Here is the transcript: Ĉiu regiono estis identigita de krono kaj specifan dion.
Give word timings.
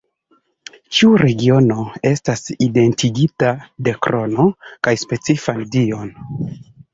Ĉiu 0.99 1.09
regiono 1.23 1.83
estis 2.11 2.41
identigita 2.67 3.51
de 3.89 3.93
krono 4.07 4.47
kaj 4.89 4.95
specifan 5.03 5.63
dion. 5.77 6.11